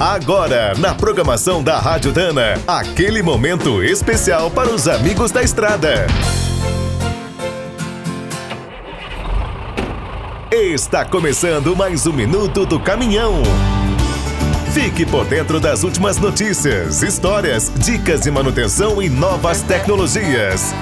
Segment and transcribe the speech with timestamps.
[0.00, 6.06] Agora, na programação da Rádio Dana, aquele momento especial para os amigos da estrada.
[10.52, 13.42] Está começando mais um minuto do caminhão.
[14.72, 20.72] Fique por dentro das últimas notícias, histórias, dicas de manutenção e novas tecnologias.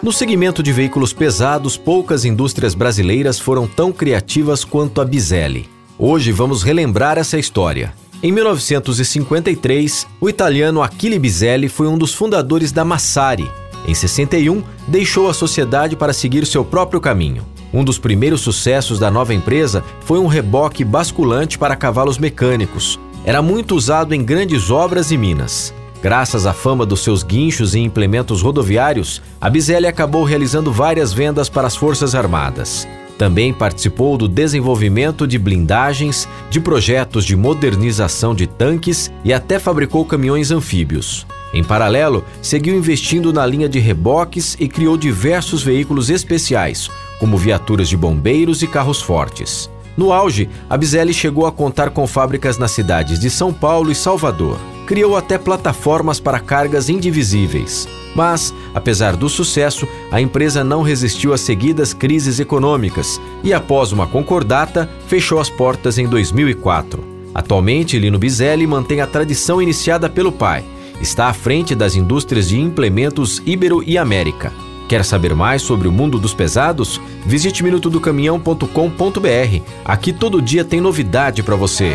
[0.00, 5.68] No segmento de veículos pesados, poucas indústrias brasileiras foram tão criativas quanto a Bizelli.
[5.98, 7.92] Hoje vamos relembrar essa história.
[8.22, 13.50] Em 1953, o italiano Achille Bizelli foi um dos fundadores da Massari.
[13.84, 17.44] Em 61, deixou a sociedade para seguir seu próprio caminho.
[17.74, 22.96] Um dos primeiros sucessos da nova empresa foi um reboque basculante para cavalos mecânicos.
[23.24, 25.74] Era muito usado em grandes obras e minas.
[26.00, 31.48] Graças à fama dos seus guinchos e implementos rodoviários, a Bizelli acabou realizando várias vendas
[31.48, 32.86] para as Forças Armadas.
[33.22, 40.04] Também participou do desenvolvimento de blindagens, de projetos de modernização de tanques e até fabricou
[40.04, 41.24] caminhões anfíbios.
[41.54, 47.88] Em paralelo, seguiu investindo na linha de reboques e criou diversos veículos especiais, como viaturas
[47.88, 49.70] de bombeiros e carros fortes.
[49.96, 53.94] No auge, a Bizelli chegou a contar com fábricas nas cidades de São Paulo e
[53.94, 54.58] Salvador.
[54.84, 57.86] Criou até plataformas para cargas indivisíveis.
[58.14, 64.06] Mas, apesar do sucesso, a empresa não resistiu às seguidas crises econômicas e, após uma
[64.06, 67.02] concordata, fechou as portas em 2004.
[67.34, 70.64] Atualmente, Lino Bizelli mantém a tradição iniciada pelo pai.
[71.00, 74.52] Está à frente das indústrias de implementos Ibero e América.
[74.88, 77.00] Quer saber mais sobre o mundo dos pesados?
[77.24, 79.62] Visite minutodocaminhão.com.br.
[79.84, 81.94] Aqui todo dia tem novidade para você.